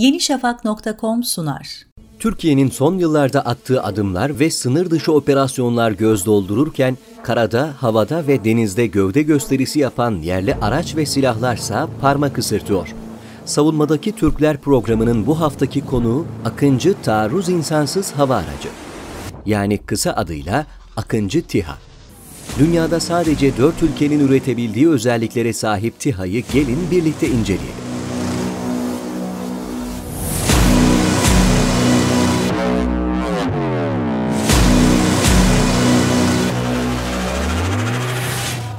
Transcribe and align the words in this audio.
yenişafak.com 0.00 1.22
sunar. 1.22 1.86
Türkiye'nin 2.18 2.70
son 2.70 2.98
yıllarda 2.98 3.40
attığı 3.40 3.82
adımlar 3.82 4.38
ve 4.40 4.50
sınır 4.50 4.90
dışı 4.90 5.12
operasyonlar 5.12 5.90
göz 5.90 6.26
doldururken, 6.26 6.98
karada, 7.22 7.74
havada 7.78 8.26
ve 8.26 8.44
denizde 8.44 8.86
gövde 8.86 9.22
gösterisi 9.22 9.78
yapan 9.78 10.16
yerli 10.22 10.54
araç 10.54 10.96
ve 10.96 11.06
silahlarsa 11.06 11.88
parmak 12.00 12.38
ısırtıyor. 12.38 12.94
Savunmadaki 13.44 14.12
Türkler 14.12 14.56
programının 14.56 15.26
bu 15.26 15.40
haftaki 15.40 15.86
konuğu 15.86 16.26
Akıncı 16.44 16.94
Taarruz 17.02 17.48
İnsansız 17.48 18.12
Hava 18.12 18.36
Aracı. 18.36 18.68
Yani 19.46 19.78
kısa 19.78 20.12
adıyla 20.12 20.66
Akıncı 20.96 21.42
TİHA. 21.42 21.78
Dünyada 22.58 23.00
sadece 23.00 23.56
dört 23.56 23.82
ülkenin 23.82 24.28
üretebildiği 24.28 24.88
özelliklere 24.88 25.52
sahip 25.52 26.00
TİHA'yı 26.00 26.44
gelin 26.52 26.90
birlikte 26.90 27.28
inceleyelim. 27.28 27.89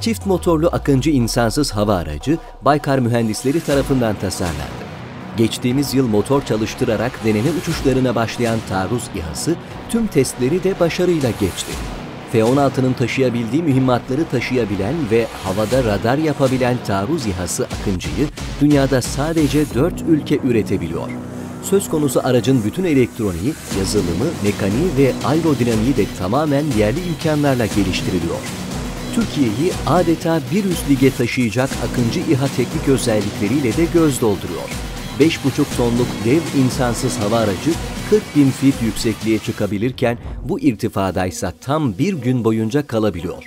Çift 0.01 0.25
motorlu 0.25 0.69
Akıncı 0.71 1.09
insansız 1.09 1.71
hava 1.71 1.95
aracı 1.95 2.37
Baykar 2.61 2.99
mühendisleri 2.99 3.61
tarafından 3.61 4.15
tasarlandı. 4.15 4.83
Geçtiğimiz 5.37 5.93
yıl 5.93 6.07
motor 6.07 6.41
çalıştırarak 6.41 7.11
deneme 7.25 7.49
uçuşlarına 7.61 8.15
başlayan 8.15 8.59
taarruz 8.69 9.03
İHA'sı 9.15 9.55
tüm 9.89 10.07
testleri 10.07 10.63
de 10.63 10.79
başarıyla 10.79 11.29
geçti. 11.29 11.71
F-16'nın 12.31 12.93
taşıyabildiği 12.93 13.63
mühimmatları 13.63 14.25
taşıyabilen 14.25 14.95
ve 15.11 15.27
havada 15.43 15.83
radar 15.83 16.17
yapabilen 16.17 16.77
taarruz 16.87 17.25
İHA'sı 17.25 17.65
Akıncı'yı 17.65 18.27
dünyada 18.61 19.01
sadece 19.01 19.65
4 19.75 19.93
ülke 20.01 20.39
üretebiliyor. 20.43 21.09
Söz 21.63 21.89
konusu 21.89 22.21
aracın 22.23 22.63
bütün 22.63 22.83
elektroniği, 22.83 23.53
yazılımı, 23.79 24.25
mekaniği 24.43 24.89
ve 24.97 25.13
aerodinamiği 25.25 25.97
de 25.97 26.05
tamamen 26.19 26.65
yerli 26.77 27.07
imkanlarla 27.07 27.65
geliştiriliyor. 27.65 28.70
Türkiye'yi 29.15 29.71
adeta 29.87 30.41
bir 30.51 30.65
üst 30.65 30.89
lige 30.89 31.15
taşıyacak 31.15 31.69
Akıncı 31.83 32.19
İHA 32.19 32.47
teknik 32.47 32.87
özellikleriyle 32.87 33.77
de 33.77 33.85
göz 33.93 34.21
dolduruyor. 34.21 34.69
5,5 35.19 35.77
tonluk 35.77 36.07
dev 36.25 36.61
insansız 36.63 37.19
hava 37.19 37.37
aracı 37.37 37.71
40 38.09 38.35
bin 38.35 38.51
fit 38.51 38.81
yüksekliğe 38.81 39.39
çıkabilirken 39.39 40.17
bu 40.43 40.59
irtifadaysa 40.59 41.53
tam 41.61 41.97
bir 41.97 42.13
gün 42.13 42.43
boyunca 42.43 42.87
kalabiliyor. 42.87 43.43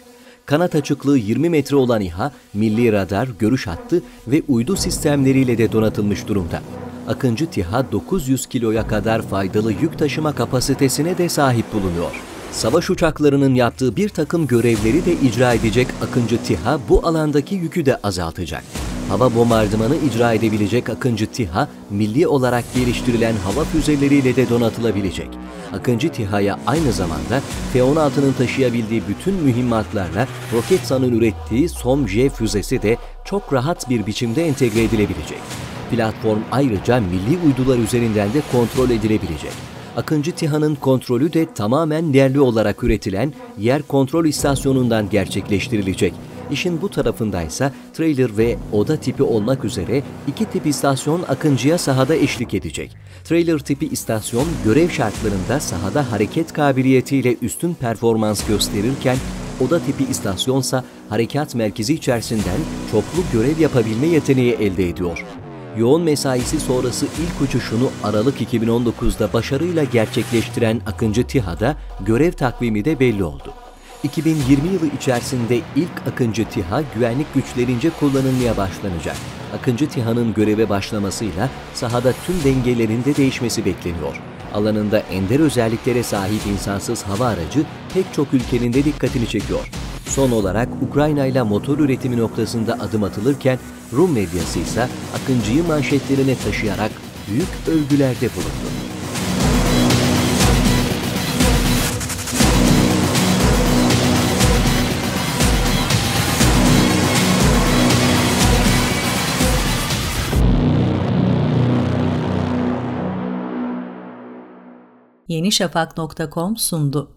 Kanat 0.47 0.75
açıklığı 0.75 1.19
20 1.19 1.51
metre 1.51 1.77
olan 1.77 2.01
İHA, 2.01 2.33
milli 2.55 2.92
radar, 2.92 3.29
görüş 3.39 3.67
hattı 3.67 4.03
ve 4.27 4.42
uydu 4.48 4.77
sistemleriyle 4.77 5.59
de 5.59 5.73
donatılmış 5.73 6.29
durumda. 6.29 6.62
Akıncı 7.09 7.47
TİHA 7.47 7.92
900 7.92 8.47
kiloya 8.47 8.87
kadar 8.87 9.23
faydalı 9.23 9.73
yük 9.73 9.98
taşıma 9.98 10.35
kapasitesine 10.35 11.19
de 11.19 11.29
sahip 11.29 11.73
bulunuyor. 11.73 12.34
Savaş 12.55 12.91
uçaklarının 12.91 13.55
yaptığı 13.55 13.97
bir 13.97 14.09
takım 14.09 14.47
görevleri 14.47 15.07
de 15.07 15.13
icra 15.13 15.55
edecek 15.55 15.89
Akıncı 16.03 16.43
TİHA 16.43 16.79
bu 16.89 17.07
alandaki 17.07 17.55
yükü 17.55 17.87
de 17.87 17.97
azaltacak. 17.97 18.65
Hava 19.09 19.35
bombardımanı 19.35 19.97
icra 19.97 20.33
edebilecek 20.33 20.89
Akıncı 20.89 21.27
TİHA, 21.27 21.69
milli 21.91 22.27
olarak 22.27 22.65
geliştirilen 22.75 23.35
hava 23.37 23.65
füzeleriyle 23.65 24.37
de 24.37 24.49
donatılabilecek. 24.49 25.29
Akıncı 25.73 26.13
TİHA'ya 26.13 26.59
aynı 26.67 26.93
zamanda 26.93 27.41
F-16'nın 27.73 28.33
taşıyabildiği 28.33 29.03
bütün 29.09 29.35
mühimmatlarla 29.35 30.27
Roketsan'ın 30.53 31.13
ürettiği 31.19 31.69
SOM-J 31.69 32.29
füzesi 32.29 32.83
de 32.83 32.97
çok 33.25 33.53
rahat 33.53 33.91
bir 33.91 34.07
biçimde 34.07 34.47
entegre 34.47 34.83
edilebilecek. 34.83 35.41
Platform 35.91 36.41
ayrıca 36.53 37.01
milli 37.01 37.39
uydular 37.47 37.79
üzerinden 37.79 38.35
de 38.35 38.43
kontrol 38.53 38.91
edilebilecek. 38.91 39.73
Akıncı 39.97 40.33
TİHA'nın 40.33 40.75
kontrolü 40.75 41.33
de 41.33 41.55
tamamen 41.55 42.12
yerli 42.12 42.41
olarak 42.41 42.84
üretilen 42.84 43.33
yer 43.59 43.83
kontrol 43.83 44.25
istasyonundan 44.25 45.11
gerçekleştirilecek. 45.11 46.14
İşin 46.51 46.83
bu 46.83 46.89
tarafındaysa 46.89 47.73
trailer 47.92 48.39
ve 48.39 48.57
oda 48.73 48.96
tipi 48.96 49.23
olmak 49.23 49.64
üzere 49.64 50.02
iki 50.29 50.45
tip 50.45 50.67
istasyon 50.67 51.23
Akıncı'ya 51.29 51.79
sahada 51.79 52.14
eşlik 52.14 52.55
edecek. 52.55 52.96
Trailer 53.24 53.58
tipi 53.58 53.86
istasyon 53.86 54.46
görev 54.64 54.89
şartlarında 54.89 55.61
sahada 55.61 56.13
hareket 56.13 56.52
kabiliyetiyle 56.52 57.36
üstün 57.42 57.74
performans 57.74 58.46
gösterirken 58.46 59.17
oda 59.61 59.80
tipi 59.80 60.05
istasyonsa 60.05 60.85
harekat 61.08 61.55
merkezi 61.55 61.95
içerisinden 61.95 62.61
çoklu 62.90 63.23
görev 63.33 63.58
yapabilme 63.58 64.07
yeteneği 64.07 64.52
elde 64.52 64.89
ediyor. 64.89 65.24
Yoğun 65.79 66.02
mesaisi 66.02 66.61
sonrası 66.61 67.07
ilk 67.07 67.48
uçuşunu 67.48 67.90
Aralık 68.05 68.40
2019'da 68.40 69.33
başarıyla 69.33 69.85
gerçekleştiren 69.85 70.80
Akıncı 70.86 71.27
TİHA'da 71.27 71.77
görev 72.01 72.33
takvimi 72.33 72.85
de 72.85 73.01
belli 73.01 73.24
oldu. 73.24 73.55
2020 74.02 74.68
yılı 74.68 74.86
içerisinde 74.96 75.57
ilk 75.77 76.08
Akıncı 76.13 76.45
TİHA 76.45 76.83
güvenlik 76.95 77.34
güçlerince 77.34 77.90
kullanılmaya 77.90 78.57
başlanacak. 78.57 79.17
Akıncı 79.58 79.89
TİHA'nın 79.89 80.34
göreve 80.34 80.68
başlamasıyla 80.68 81.51
sahada 81.74 82.13
tüm 82.27 82.45
dengelerin 82.45 83.05
de 83.05 83.17
değişmesi 83.17 83.64
bekleniyor. 83.64 84.20
Alanında 84.55 84.98
ender 84.98 85.40
özelliklere 85.40 86.02
sahip 86.02 86.46
insansız 86.46 87.02
hava 87.02 87.27
aracı 87.27 87.64
pek 87.95 88.14
çok 88.14 88.34
ülkenin 88.34 88.73
de 88.73 88.84
dikkatini 88.84 89.29
çekiyor. 89.29 89.70
Son 90.07 90.31
olarak 90.31 90.69
Ukrayna 90.89 91.27
ile 91.27 91.42
motor 91.42 91.79
üretimi 91.79 92.17
noktasında 92.17 92.73
adım 92.73 93.05
atılırken 93.05 93.59
Rum 93.92 94.13
medyası 94.13 94.59
ise 94.59 94.89
Akıncı'yı 95.23 95.65
manşetlerine 95.65 96.37
taşıyarak 96.39 96.91
büyük 97.29 97.48
övgülerde 97.69 98.29
bulundu. 98.37 98.75
yenişafak.com 115.29 116.57
sundu. 116.57 117.11